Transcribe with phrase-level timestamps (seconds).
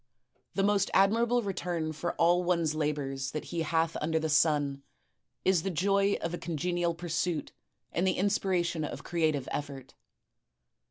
[0.55, 4.81] The most admira ble return for all one's labors that he hath imder the sun,
[5.45, 7.51] is the joy of a congenial pursuit
[7.91, 9.91] and the inspiration of creative efifort.